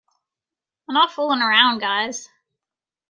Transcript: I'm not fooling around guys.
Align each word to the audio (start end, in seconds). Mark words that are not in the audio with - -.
I'm 0.89 0.95
not 0.95 1.11
fooling 1.11 1.43
around 1.43 1.77
guys. 1.77 2.27